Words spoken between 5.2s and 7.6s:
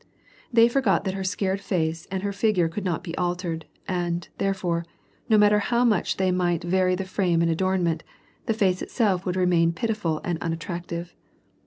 no matter how much they might ▼aiy the frame and